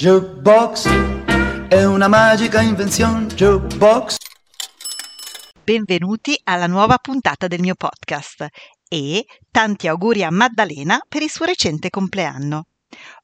[0.00, 0.88] Jukebox
[1.68, 3.26] è una magica invenzione.
[3.26, 4.16] Jukebox.
[5.62, 8.46] Benvenuti alla nuova puntata del mio podcast
[8.88, 12.68] e tanti auguri a Maddalena per il suo recente compleanno.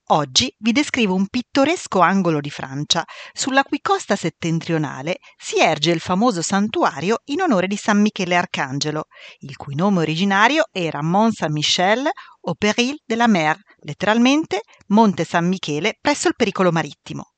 [0.09, 6.01] Oggi vi descrivo un pittoresco angolo di Francia, sulla cui costa settentrionale si erge il
[6.01, 9.07] famoso santuario in onore di San Michele Arcangelo,
[9.39, 12.07] il cui nome originario era Mont Saint-Michel
[12.43, 13.57] o Péril de la Mer,
[13.87, 17.31] letteralmente Monte San Michele presso il pericolo marittimo.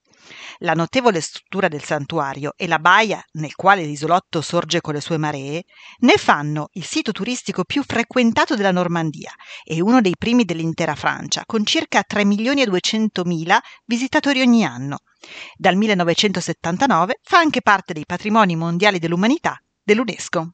[0.59, 5.17] La notevole struttura del santuario e la baia nel quale l'isolotto sorge con le sue
[5.17, 5.65] maree
[6.01, 9.31] ne fanno il sito turistico più frequentato della Normandia
[9.65, 14.65] e uno dei primi dell'intera Francia, con circa 3 milioni e 200 mila visitatori ogni
[14.65, 14.99] anno.
[15.57, 20.53] Dal 1979 fa anche parte dei patrimoni mondiali dell'umanità dell'UNESCO.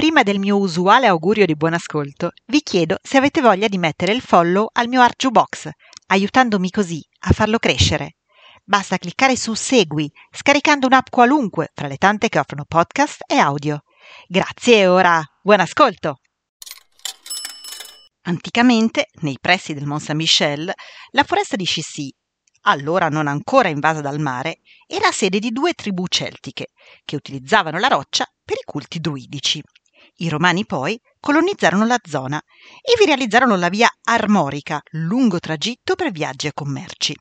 [0.00, 4.14] Prima del mio usuale augurio di buon ascolto, vi chiedo se avete voglia di mettere
[4.14, 5.68] il follow al mio Arju Box,
[6.06, 8.16] aiutandomi così a farlo crescere.
[8.64, 13.82] Basta cliccare su Segui, scaricando un'app qualunque fra le tante che offrono podcast e audio.
[14.26, 16.20] Grazie e ora buon ascolto!
[18.22, 20.72] Anticamente, nei pressi del Mont Saint-Michel,
[21.10, 22.10] la foresta di Chissy,
[22.62, 26.68] allora non ancora invasa dal mare, era sede di due tribù celtiche
[27.04, 29.62] che utilizzavano la roccia per i culti druidici.
[30.22, 32.38] I romani poi colonizzarono la zona
[32.82, 37.16] e vi realizzarono la via armorica, lungo tragitto per viaggi e commerci.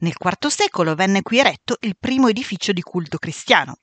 [0.00, 3.76] Nel IV secolo venne qui eretto il primo edificio di culto cristiano,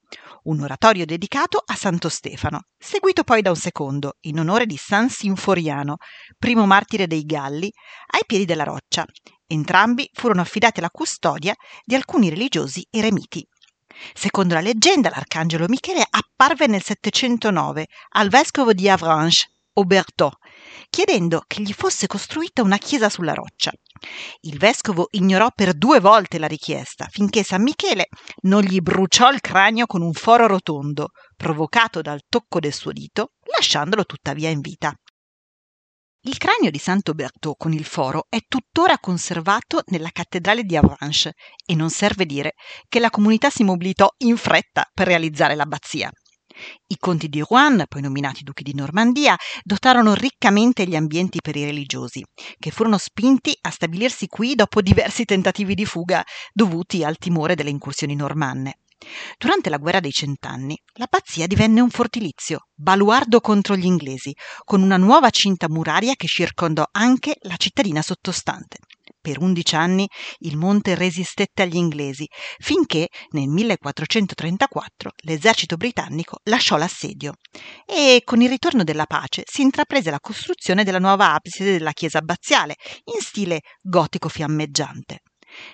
[0.44, 5.10] un oratorio dedicato a Santo Stefano, seguito poi da un secondo, in onore di San
[5.10, 5.96] Sinforiano,
[6.38, 7.72] primo martire dei Galli,
[8.08, 9.06] ai piedi della roccia.
[9.48, 11.56] Entrambi furono affidati alla custodia
[11.86, 13.48] di alcuni religiosi eremiti.
[14.14, 20.38] Secondo la leggenda, l'arcangelo Michele apparve nel 709 al vescovo di Avranches, Aubertot,
[20.90, 23.72] chiedendo che gli fosse costruita una chiesa sulla roccia.
[24.42, 28.08] Il vescovo ignorò per due volte la richiesta, finché San Michele
[28.42, 33.34] non gli bruciò il cranio con un foro rotondo, provocato dal tocco del suo dito,
[33.56, 34.94] lasciandolo tuttavia in vita.
[36.24, 41.32] Il cranio di Santo Bertò con il foro è tuttora conservato nella cattedrale di Avranches
[41.66, 42.54] e non serve dire
[42.88, 46.12] che la comunità si mobilitò in fretta per realizzare l'abbazia.
[46.86, 51.66] I conti di Rouen, poi nominati duchi di Normandia, dotarono riccamente gli ambienti per i
[51.66, 52.24] religiosi,
[52.60, 57.72] che furono spinti a stabilirsi qui dopo diversi tentativi di fuga dovuti al timore delle
[57.72, 58.76] incursioni normanne.
[59.38, 64.98] Durante la guerra dei cent'anni, l'abbazia divenne un fortilizio, baluardo contro gli inglesi, con una
[64.98, 68.78] nuova cinta muraria che circondò anche la cittadina sottostante.
[69.22, 70.08] Per undici anni
[70.40, 77.34] il monte resistette agli inglesi, finché nel 1434 l'esercito britannico lasciò l'assedio
[77.86, 82.18] e con il ritorno della pace si intraprese la costruzione della nuova abside della chiesa
[82.18, 82.76] abbaziale
[83.14, 85.20] in stile gotico fiammeggiante.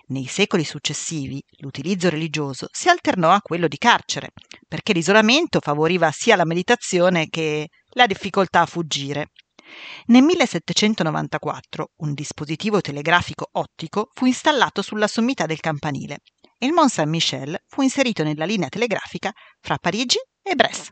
[0.08, 4.32] Nei secoli successivi l'utilizzo religioso si alternò a quello di carcere,
[4.68, 9.32] perché l'isolamento favoriva sia la meditazione che la difficoltà a fuggire.
[10.08, 16.20] Nel 1794 un dispositivo telegrafico ottico fu installato sulla sommità del campanile
[16.58, 20.92] e il Mont Saint-Michel fu inserito nella linea telegrafica fra Parigi e Brest.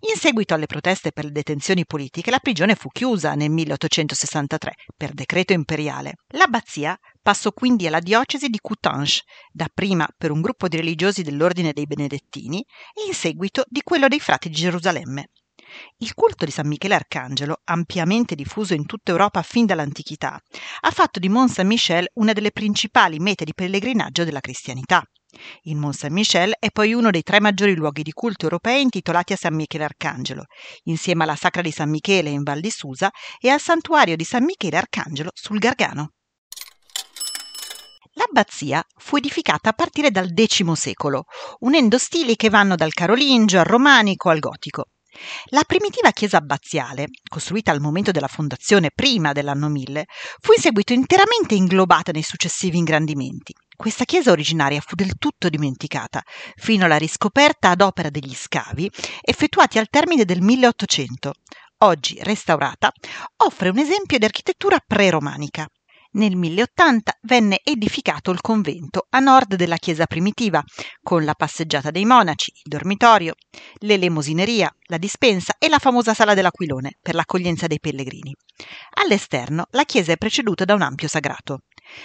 [0.00, 5.12] In seguito alle proteste per le detenzioni politiche, la prigione fu chiusa nel 1863 per
[5.12, 6.16] decreto imperiale.
[6.28, 11.86] L'abbazia passò quindi alla diocesi di Coutances, dapprima per un gruppo di religiosi dell'ordine dei
[11.86, 12.60] Benedettini
[12.92, 15.30] e in seguito di quello dei frati di Gerusalemme.
[15.98, 20.40] Il culto di San Michele Arcangelo, ampiamente diffuso in tutta Europa fin dall'antichità,
[20.80, 25.02] ha fatto di Mont Saint-Michel una delle principali mete di pellegrinaggio della cristianità.
[25.62, 29.36] Il Mont Saint-Michel è poi uno dei tre maggiori luoghi di culto europei intitolati a
[29.36, 30.44] San Michele Arcangelo,
[30.84, 33.10] insieme alla Sacra di San Michele in Val di Susa
[33.40, 36.12] e al santuario di San Michele Arcangelo sul Gargano.
[38.18, 41.24] L'abbazia fu edificata a partire dal X secolo,
[41.60, 44.86] unendo stili che vanno dal carolingio al romanico al gotico.
[45.46, 50.04] La primitiva chiesa abbaziale, costruita al momento della fondazione prima dell'anno 1000,
[50.40, 53.52] fu in seguito interamente inglobata nei successivi ingrandimenti.
[53.76, 56.22] Questa chiesa originaria fu del tutto dimenticata,
[56.54, 58.90] fino alla riscoperta ad opera degli scavi
[59.20, 61.34] effettuati al termine del 1800.
[61.80, 62.90] Oggi restaurata,
[63.44, 65.68] offre un esempio di architettura pre-romanica.
[66.12, 70.64] Nel 1080 venne edificato il convento a nord della chiesa primitiva,
[71.02, 73.34] con la passeggiata dei monaci, il dormitorio,
[73.80, 78.34] l'elemosineria, la dispensa e la famosa sala dell'aquilone per l'accoglienza dei pellegrini.
[79.02, 81.60] All'esterno la chiesa è preceduta da un ampio sagrato.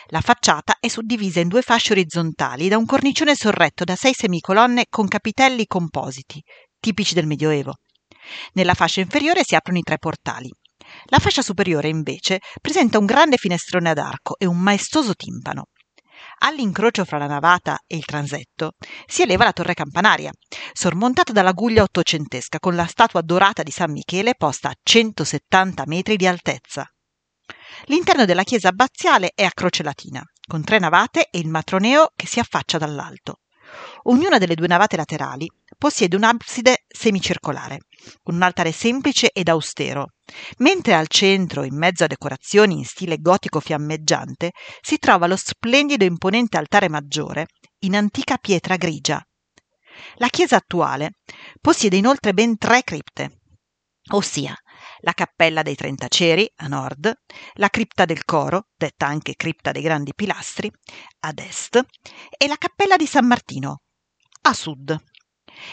[0.07, 4.85] La facciata è suddivisa in due fasce orizzontali da un cornicione sorretto da sei semicolonne
[4.89, 6.41] con capitelli compositi,
[6.79, 7.75] tipici del Medioevo.
[8.53, 10.49] Nella fascia inferiore si aprono i tre portali.
[11.05, 15.65] La fascia superiore, invece, presenta un grande finestrone ad arco e un maestoso timpano.
[16.39, 18.73] All'incrocio fra la navata e il transetto
[19.05, 20.31] si eleva la torre campanaria,
[20.73, 26.15] sormontata dalla guglia ottocentesca con la statua dorata di San Michele posta a 170 metri
[26.15, 26.85] di altezza.
[27.85, 32.27] L'interno della chiesa abbaziale è a croce latina, con tre navate e il matroneo che
[32.27, 33.39] si affaccia dall'alto.
[34.03, 37.79] Ognuna delle due navate laterali possiede un'abside semicircolare,
[38.21, 40.13] con un altare semplice ed austero,
[40.57, 44.51] mentre al centro, in mezzo a decorazioni in stile gotico fiammeggiante,
[44.81, 47.47] si trova lo splendido e imponente altare maggiore
[47.79, 49.23] in antica pietra grigia.
[50.15, 51.11] La chiesa attuale
[51.59, 53.41] possiede inoltre ben tre cripte,
[54.11, 54.55] ossia
[55.01, 57.13] la cappella dei Trentaceri a nord,
[57.53, 60.71] la cripta del coro, detta anche cripta dei grandi pilastri,
[61.19, 61.79] ad est,
[62.37, 63.81] e la cappella di San Martino
[64.43, 64.97] a sud.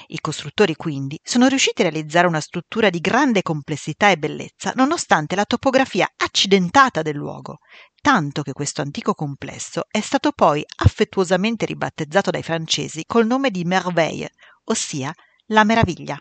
[0.09, 5.37] I costruttori quindi sono riusciti a realizzare una struttura di grande complessità e bellezza nonostante
[5.37, 7.59] la topografia accidentata del luogo,
[8.01, 13.65] tanto che questo antico complesso è stato poi affettuosamente ribattezzato dai francesi col nome di
[13.65, 14.33] Merveille,
[14.65, 15.13] ossia
[15.47, 16.19] la meraviglia.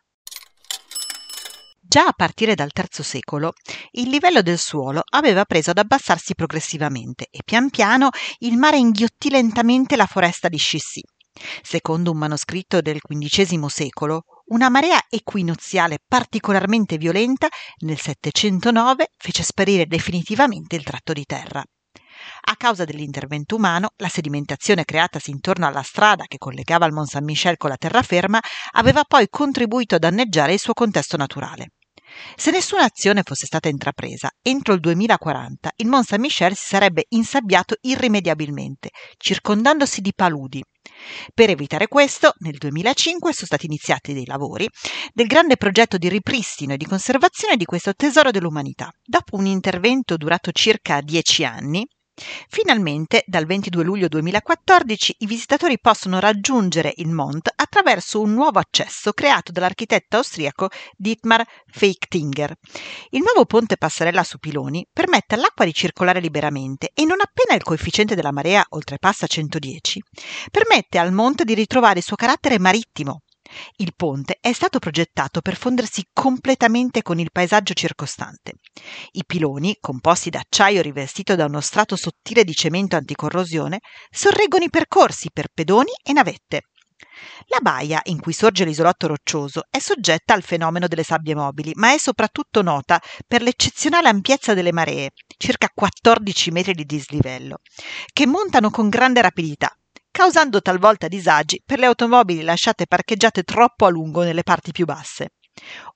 [1.90, 3.54] Già a partire dal III secolo
[3.92, 9.30] il livello del suolo aveva preso ad abbassarsi progressivamente e pian piano il mare inghiottì
[9.30, 11.02] lentamente la foresta di Chissy.
[11.62, 17.48] Secondo un manoscritto del XV secolo, una marea equinoziale particolarmente violenta
[17.86, 21.64] nel 709 fece sparire definitivamente il tratto di terra.
[22.50, 27.58] A causa dell'intervento umano, la sedimentazione creatasi intorno alla strada che collegava il Mont Saint-Michel
[27.58, 28.40] con la terraferma
[28.72, 31.72] aveva poi contribuito a danneggiare il suo contesto naturale.
[32.38, 37.76] Se nessuna azione fosse stata intrapresa, entro il 2040 il Mont Saint-Michel si sarebbe insabbiato
[37.82, 40.64] irrimediabilmente, circondandosi di paludi.
[41.34, 44.70] Per evitare questo, nel 2005 sono stati iniziati dei lavori
[45.14, 48.90] del grande progetto di ripristino e di conservazione di questo tesoro dell'umanità.
[49.04, 51.86] Dopo un intervento durato circa dieci anni,
[52.50, 59.14] Finalmente, dal 22 luglio 2014, i visitatori possono raggiungere il Mont attraverso un nuovo accesso
[59.14, 62.56] creato dall'architetto austriaco Dietmar Feichtinger.
[63.12, 67.64] Il nuovo ponte passerella su piloni permette all'acqua di circolare liberamente e non appena il
[67.64, 70.02] coefficiente della marea oltrepassa 110,
[70.50, 73.22] permette al Mont di ritrovare il suo carattere marittimo,
[73.78, 78.54] il ponte è stato progettato per fondersi completamente con il paesaggio circostante.
[79.12, 83.80] I piloni, composti da acciaio rivestito da uno strato sottile di cemento anticorrosione,
[84.10, 86.62] sorreggono i percorsi per pedoni e navette.
[87.48, 91.94] La baia in cui sorge l'isolotto roccioso è soggetta al fenomeno delle sabbie mobili, ma
[91.94, 97.60] è soprattutto nota per l'eccezionale ampiezza delle maree, circa 14 metri di dislivello,
[98.12, 99.72] che montano con grande rapidità,
[100.18, 105.34] causando talvolta disagi per le automobili lasciate parcheggiate troppo a lungo nelle parti più basse.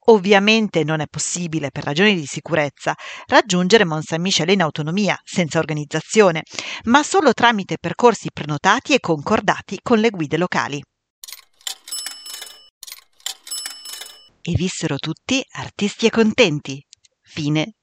[0.09, 2.93] Ovviamente non è possibile, per ragioni di sicurezza,
[3.25, 6.43] raggiungere Mont Saint-Michel in autonomia, senza organizzazione,
[6.83, 10.83] ma solo tramite percorsi prenotati e concordati con le guide locali.
[14.43, 16.79] E vissero tutti artisti e contenti.
[17.23, 17.73] Fine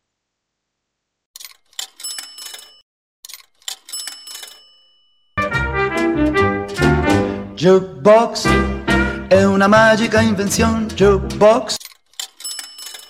[7.60, 8.48] Jukebox.
[9.28, 11.76] È una magica invenzione, jukebox